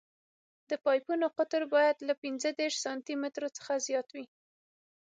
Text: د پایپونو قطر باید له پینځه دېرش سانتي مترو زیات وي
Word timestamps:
د 0.69 0.71
پایپونو 0.85 1.27
قطر 1.37 1.61
باید 1.73 1.97
له 2.07 2.13
پینځه 2.21 2.49
دېرش 2.59 2.75
سانتي 2.85 3.13
مترو 3.21 3.49
زیات 3.87 4.07
وي 4.11 4.25